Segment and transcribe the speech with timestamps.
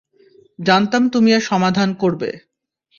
[0.59, 2.29] জানতাম তুমি এর সমাধান করবে।